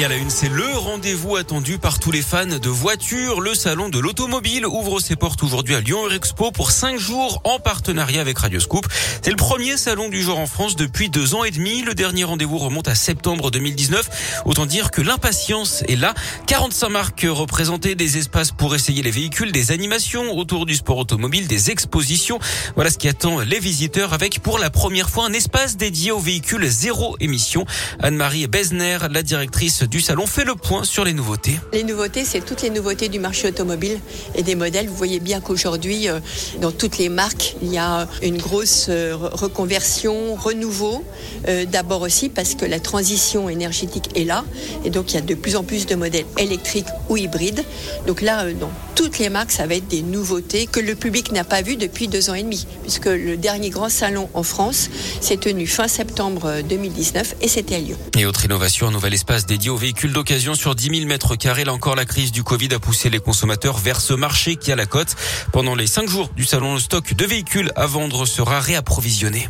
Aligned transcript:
Et 0.00 0.04
à 0.06 0.08
la 0.08 0.16
une, 0.16 0.30
c'est 0.30 0.48
le 0.48 0.66
rendez-vous 0.78 1.36
attendu 1.36 1.76
par 1.76 1.98
tous 1.98 2.10
les 2.10 2.22
fans 2.22 2.46
de 2.46 2.68
voitures. 2.70 3.42
Le 3.42 3.54
salon 3.54 3.90
de 3.90 3.98
l'automobile 3.98 4.64
ouvre 4.64 4.98
ses 4.98 5.14
portes 5.14 5.42
aujourd'hui 5.42 5.74
à 5.74 5.82
Lyon 5.82 6.08
Expo 6.08 6.52
pour 6.52 6.70
cinq 6.70 6.98
jours 6.98 7.42
en 7.44 7.58
partenariat 7.58 8.22
avec 8.22 8.38
Radioscoop. 8.38 8.86
C'est 9.20 9.28
le 9.28 9.36
premier 9.36 9.76
salon 9.76 10.08
du 10.08 10.22
genre 10.22 10.38
en 10.38 10.46
France 10.46 10.74
depuis 10.74 11.10
deux 11.10 11.34
ans 11.34 11.44
et 11.44 11.50
demi. 11.50 11.82
Le 11.82 11.92
dernier 11.92 12.24
rendez-vous 12.24 12.56
remonte 12.56 12.88
à 12.88 12.94
septembre 12.94 13.50
2019. 13.50 14.42
Autant 14.46 14.64
dire 14.64 14.90
que 14.90 15.02
l'impatience 15.02 15.84
est 15.86 15.96
là. 15.96 16.14
45 16.46 16.88
marques 16.88 17.26
représentées, 17.28 17.94
des 17.94 18.16
espaces 18.16 18.52
pour 18.52 18.74
essayer 18.74 19.02
les 19.02 19.10
véhicules, 19.10 19.52
des 19.52 19.70
animations 19.70 20.34
autour 20.34 20.64
du 20.64 20.76
sport 20.76 20.96
automobile, 20.96 21.46
des 21.46 21.70
expositions. 21.70 22.38
Voilà 22.74 22.90
ce 22.90 22.96
qui 22.96 23.08
attend 23.08 23.40
les 23.40 23.60
visiteurs 23.60 24.14
avec 24.14 24.40
pour 24.40 24.58
la 24.58 24.70
première 24.70 25.10
fois 25.10 25.26
un 25.26 25.34
espace 25.34 25.76
dédié 25.76 26.10
aux 26.10 26.20
véhicules 26.20 26.66
zéro 26.66 27.18
émission. 27.20 27.66
Anne-Marie 27.98 28.46
Besner, 28.46 28.96
la 29.10 29.22
directrice 29.22 29.89
du 29.90 30.00
salon 30.00 30.24
fait 30.24 30.44
le 30.44 30.54
point 30.54 30.84
sur 30.84 31.04
les 31.04 31.12
nouveautés. 31.12 31.58
Les 31.72 31.82
nouveautés, 31.82 32.24
c'est 32.24 32.40
toutes 32.40 32.62
les 32.62 32.70
nouveautés 32.70 33.08
du 33.08 33.18
marché 33.18 33.48
automobile 33.48 33.98
et 34.36 34.44
des 34.44 34.54
modèles. 34.54 34.86
Vous 34.86 34.94
voyez 34.94 35.18
bien 35.18 35.40
qu'aujourd'hui, 35.40 36.08
euh, 36.08 36.20
dans 36.60 36.70
toutes 36.70 36.96
les 36.98 37.08
marques, 37.08 37.56
il 37.60 37.72
y 37.72 37.78
a 37.78 38.06
une 38.22 38.38
grosse 38.38 38.86
euh, 38.88 39.16
reconversion, 39.16 40.36
renouveau. 40.36 41.04
Euh, 41.48 41.64
d'abord 41.64 42.02
aussi 42.02 42.28
parce 42.28 42.54
que 42.54 42.64
la 42.64 42.78
transition 42.78 43.48
énergétique 43.48 44.10
est 44.14 44.24
là 44.24 44.44
et 44.84 44.90
donc 44.90 45.12
il 45.12 45.14
y 45.14 45.18
a 45.18 45.22
de 45.22 45.34
plus 45.34 45.56
en 45.56 45.64
plus 45.64 45.86
de 45.86 45.96
modèles 45.96 46.26
électriques 46.38 46.86
ou 47.08 47.16
hybrides. 47.16 47.64
Donc 48.06 48.20
là, 48.20 48.52
dans 48.52 48.70
toutes 48.94 49.18
les 49.18 49.28
marques, 49.28 49.50
ça 49.50 49.66
va 49.66 49.74
être 49.74 49.88
des 49.88 50.02
nouveautés 50.02 50.66
que 50.66 50.78
le 50.78 50.94
public 50.94 51.32
n'a 51.32 51.42
pas 51.42 51.62
vues 51.62 51.76
depuis 51.76 52.06
deux 52.06 52.30
ans 52.30 52.34
et 52.34 52.42
demi, 52.42 52.66
puisque 52.82 53.06
le 53.06 53.36
dernier 53.36 53.70
grand 53.70 53.88
salon 53.88 54.28
en 54.34 54.42
France 54.42 54.90
s'est 55.20 55.38
tenu 55.38 55.66
fin 55.66 55.88
septembre 55.88 56.62
2019 56.68 57.36
et 57.40 57.48
c'était 57.48 57.76
à 57.76 57.78
Lyon. 57.78 57.96
Et 58.16 58.26
autre 58.26 58.44
innovation, 58.44 58.88
un 58.88 58.90
nouvel 58.90 59.14
espace 59.14 59.46
dédié 59.46 59.69
aux 59.70 59.76
véhicules 59.76 60.12
d'occasion 60.12 60.54
sur 60.54 60.74
10 60.74 60.98
000 60.98 61.06
mètres 61.06 61.36
carrés. 61.36 61.64
Là 61.64 61.72
encore, 61.72 61.96
la 61.96 62.04
crise 62.04 62.32
du 62.32 62.42
Covid 62.42 62.74
a 62.74 62.78
poussé 62.78 63.08
les 63.10 63.20
consommateurs 63.20 63.78
vers 63.78 64.00
ce 64.00 64.12
marché 64.12 64.56
qui 64.56 64.72
a 64.72 64.76
la 64.76 64.86
cote. 64.86 65.16
Pendant 65.52 65.74
les 65.74 65.86
cinq 65.86 66.08
jours 66.08 66.28
du 66.36 66.44
salon, 66.44 66.74
le 66.74 66.80
stock 66.80 67.14
de 67.14 67.24
véhicules 67.24 67.72
à 67.76 67.86
vendre 67.86 68.26
sera 68.26 68.60
réapprovisionné. 68.60 69.48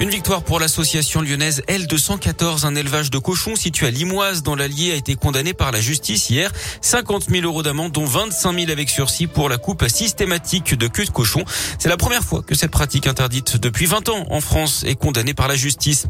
Une 0.00 0.10
victoire 0.10 0.42
pour 0.42 0.58
l'association 0.58 1.22
lyonnaise 1.22 1.62
L214, 1.68 2.66
un 2.66 2.74
élevage 2.74 3.10
de 3.10 3.18
cochons 3.18 3.54
situé 3.54 3.86
à 3.86 3.90
Limoise 3.90 4.42
dans 4.42 4.56
l'Allier 4.56 4.90
a 4.90 4.96
été 4.96 5.14
condamné 5.14 5.54
par 5.54 5.70
la 5.70 5.80
justice 5.80 6.30
hier. 6.30 6.50
50 6.80 7.30
000 7.30 7.46
euros 7.46 7.62
d'amende 7.62 7.92
dont 7.92 8.04
25 8.04 8.58
000 8.58 8.70
avec 8.72 8.90
sursis 8.90 9.28
pour 9.28 9.48
la 9.48 9.56
coupe 9.56 9.86
systématique 9.88 10.74
de 10.74 10.88
queue 10.88 11.04
de 11.04 11.10
cochon. 11.10 11.44
C'est 11.78 11.88
la 11.88 11.96
première 11.96 12.24
fois 12.24 12.42
que 12.42 12.56
cette 12.56 12.72
pratique 12.72 13.06
interdite 13.06 13.56
depuis 13.56 13.86
20 13.86 14.08
ans 14.08 14.26
en 14.30 14.40
France 14.40 14.82
est 14.84 14.96
condamnée 14.96 15.32
par 15.32 15.46
la 15.46 15.54
justice. 15.54 16.06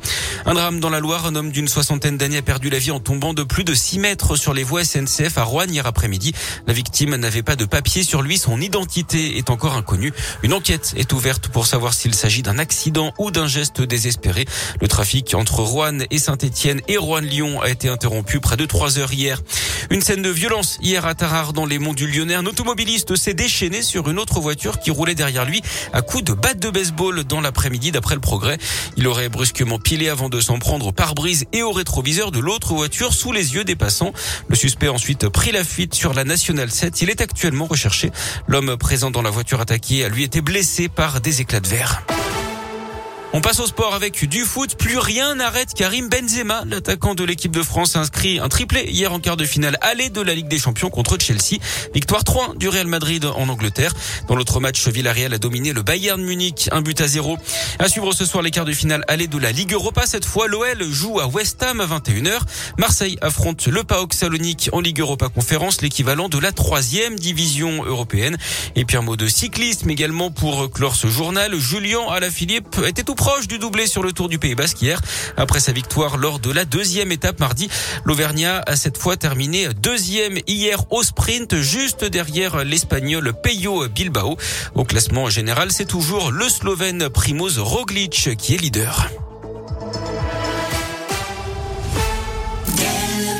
Un 0.46 0.54
drame 0.54 0.80
dans 0.80 0.90
la 0.90 0.98
Loire, 0.98 1.26
un 1.26 1.34
homme 1.34 1.52
d'une 1.52 1.68
soixantaine 1.68 2.16
d'années 2.16 2.38
a 2.38 2.42
perdu 2.42 2.70
la 2.70 2.78
vie 2.78 2.90
en 2.90 3.00
tombant 3.00 3.34
de 3.34 3.42
plus 3.42 3.64
de 3.64 3.74
6 3.74 3.98
mètres 3.98 4.36
sur 4.36 4.54
les 4.54 4.64
voies 4.64 4.84
SNCF 4.84 5.36
à 5.36 5.42
Rouen 5.42 5.66
hier 5.68 5.86
après-midi. 5.86 6.32
La 6.66 6.72
victime 6.72 7.16
n'avait 7.16 7.42
pas 7.42 7.54
de 7.54 7.66
papier 7.66 8.02
sur 8.02 8.22
lui, 8.22 8.38
son 8.38 8.62
identité 8.62 9.36
est 9.36 9.50
encore 9.50 9.74
inconnue. 9.74 10.14
Une 10.42 10.54
enquête 10.54 10.94
est 10.96 11.12
ouverte 11.12 11.48
pour 11.48 11.66
savoir 11.66 11.92
s'il 11.92 12.14
s'agit 12.14 12.42
d'un 12.42 12.58
accident 12.58 13.12
ou 13.18 13.30
d'un 13.30 13.46
geste 13.46 13.73
désespéré. 13.82 14.44
Le 14.80 14.88
trafic 14.88 15.34
entre 15.34 15.60
Rouen 15.60 15.98
et 16.10 16.18
Saint-Etienne 16.18 16.80
et 16.88 16.96
Rouen-Lyon 16.96 17.60
a 17.60 17.70
été 17.70 17.88
interrompu 17.88 18.40
près 18.40 18.56
de 18.56 18.66
trois 18.66 18.98
heures 18.98 19.12
hier. 19.12 19.40
Une 19.90 20.00
scène 20.00 20.22
de 20.22 20.30
violence 20.30 20.78
hier 20.82 21.06
à 21.06 21.14
Tarare 21.14 21.52
dans 21.52 21.66
les 21.66 21.78
monts 21.78 21.92
du 21.92 22.06
Lyonnais. 22.06 22.34
Un 22.34 22.46
automobiliste 22.46 23.16
s'est 23.16 23.34
déchaîné 23.34 23.82
sur 23.82 24.08
une 24.08 24.18
autre 24.18 24.40
voiture 24.40 24.78
qui 24.78 24.90
roulait 24.90 25.14
derrière 25.14 25.44
lui 25.44 25.62
à 25.92 26.02
coups 26.02 26.24
de 26.24 26.32
batte 26.32 26.58
de 26.58 26.70
baseball 26.70 27.24
dans 27.24 27.40
l'après-midi 27.40 27.92
d'après 27.92 28.14
le 28.14 28.20
progrès. 28.20 28.58
Il 28.96 29.06
aurait 29.06 29.28
brusquement 29.28 29.78
pilé 29.78 30.08
avant 30.08 30.28
de 30.28 30.40
s'en 30.40 30.58
prendre 30.58 30.86
au 30.86 30.92
pare-brise 30.92 31.44
et 31.52 31.62
au 31.62 31.72
rétroviseur 31.72 32.30
de 32.30 32.38
l'autre 32.38 32.74
voiture 32.74 33.12
sous 33.12 33.32
les 33.32 33.54
yeux 33.54 33.64
des 33.64 33.76
passants. 33.76 34.12
Le 34.48 34.56
suspect 34.56 34.86
a 34.86 34.92
ensuite 34.92 35.28
pris 35.28 35.52
la 35.52 35.64
fuite 35.64 35.94
sur 35.94 36.14
la 36.14 36.24
Nationale 36.24 36.70
7. 36.70 37.02
Il 37.02 37.10
est 37.10 37.20
actuellement 37.20 37.66
recherché. 37.66 38.10
L'homme 38.46 38.76
présent 38.76 39.10
dans 39.10 39.22
la 39.22 39.30
voiture 39.30 39.60
attaquée 39.60 40.04
a 40.04 40.08
lui 40.08 40.22
été 40.22 40.40
blessé 40.40 40.88
par 40.88 41.20
des 41.20 41.40
éclats 41.40 41.60
de 41.60 41.68
verre. 41.68 42.13
On 43.36 43.40
passe 43.40 43.58
au 43.58 43.66
sport 43.66 43.96
avec 43.96 44.28
du 44.28 44.44
foot. 44.44 44.76
Plus 44.76 44.96
rien 44.96 45.34
n'arrête 45.34 45.74
Karim 45.74 46.08
Benzema. 46.08 46.62
L'attaquant 46.68 47.16
de 47.16 47.24
l'équipe 47.24 47.50
de 47.50 47.64
France 47.64 47.96
a 47.96 47.98
inscrit 47.98 48.38
un 48.38 48.48
triplé 48.48 48.84
hier 48.84 49.12
en 49.12 49.18
quart 49.18 49.36
de 49.36 49.44
finale 49.44 49.76
aller 49.80 50.08
de 50.08 50.20
la 50.20 50.36
Ligue 50.36 50.46
des 50.46 50.60
Champions 50.60 50.88
contre 50.88 51.18
Chelsea. 51.18 51.58
Victoire 51.92 52.22
3 52.22 52.54
du 52.54 52.68
Real 52.68 52.86
Madrid 52.86 53.24
en 53.24 53.48
Angleterre. 53.48 53.92
Dans 54.28 54.36
l'autre 54.36 54.60
match, 54.60 54.86
Villarreal 54.86 55.34
a 55.34 55.38
dominé 55.38 55.72
le 55.72 55.82
Bayern 55.82 56.22
Munich, 56.22 56.68
un 56.70 56.80
but 56.80 57.00
à 57.00 57.08
zéro. 57.08 57.36
À 57.80 57.88
suivre 57.88 58.12
ce 58.12 58.24
soir 58.24 58.40
les 58.40 58.52
quarts 58.52 58.66
de 58.66 58.72
finale 58.72 59.04
aller 59.08 59.26
de 59.26 59.38
la 59.38 59.50
Ligue 59.50 59.72
Europa. 59.72 60.06
Cette 60.06 60.26
fois, 60.26 60.46
l'OL 60.46 60.84
joue 60.84 61.18
à 61.18 61.26
West 61.26 61.60
Ham 61.64 61.80
à 61.80 61.86
21h. 61.86 62.38
Marseille 62.78 63.18
affronte 63.20 63.66
le 63.66 63.82
PAOK 63.82 64.14
Salonique 64.14 64.70
en 64.72 64.78
Ligue 64.78 65.00
Europa 65.00 65.28
Conférence, 65.28 65.82
l'équivalent 65.82 66.28
de 66.28 66.38
la 66.38 66.52
troisième 66.52 67.18
division 67.18 67.84
européenne. 67.84 68.36
Et 68.76 68.84
puis 68.84 68.96
un 68.96 69.02
mot 69.02 69.16
de 69.16 69.26
cyclisme 69.26 69.90
également 69.90 70.30
pour 70.30 70.70
clore 70.70 70.94
ce 70.94 71.08
journal. 71.08 71.58
Julien 71.58 72.02
Alaphilippe 72.08 72.76
était 72.86 73.02
tout 73.02 73.16
proche 73.24 73.48
du 73.48 73.58
doublé 73.58 73.86
sur 73.86 74.02
le 74.02 74.12
Tour 74.12 74.28
du 74.28 74.38
Pays 74.38 74.54
Basque 74.54 74.82
hier. 74.82 75.00
Après 75.38 75.58
sa 75.58 75.72
victoire 75.72 76.18
lors 76.18 76.40
de 76.40 76.52
la 76.52 76.66
deuxième 76.66 77.10
étape 77.10 77.40
mardi, 77.40 77.70
l'Auvergnat 78.04 78.62
a 78.66 78.76
cette 78.76 78.98
fois 78.98 79.16
terminé 79.16 79.68
deuxième 79.72 80.40
hier 80.46 80.84
au 80.92 81.02
sprint, 81.02 81.56
juste 81.56 82.04
derrière 82.04 82.64
l'Espagnol 82.64 83.32
Peyo 83.42 83.88
Bilbao. 83.88 84.36
Au 84.74 84.84
classement 84.84 85.30
général, 85.30 85.72
c'est 85.72 85.86
toujours 85.86 86.32
le 86.32 86.50
Slovène 86.50 87.08
Primoz 87.08 87.58
Roglic 87.58 88.36
qui 88.36 88.56
est 88.56 88.58
leader. 88.58 89.08